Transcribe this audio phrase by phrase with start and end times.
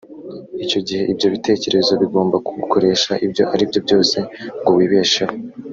[0.63, 4.17] icyo gihe ibyo bitekerezo bigomba kugukoresha ibyo ari byo byose
[4.59, 5.33] ngo wibesheho